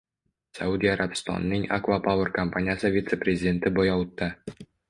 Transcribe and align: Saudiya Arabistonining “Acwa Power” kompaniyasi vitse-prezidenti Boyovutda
Saudiya 0.57 0.93
Arabistonining 0.93 1.65
“Acwa 1.77 1.99
Power” 2.09 2.27
kompaniyasi 2.39 2.93
vitse-prezidenti 2.97 3.75
Boyovutda 3.77 4.35